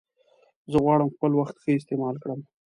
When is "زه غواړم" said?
0.71-1.09